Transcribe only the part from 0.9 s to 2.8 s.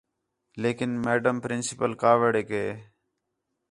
میڈم پرنسپل کاوڑیک ہے